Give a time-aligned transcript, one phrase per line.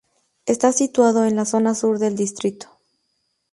[0.47, 2.67] Está situado en la zona sur del distrito.